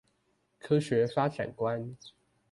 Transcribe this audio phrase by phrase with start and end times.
[0.57, 1.95] 科學發展觀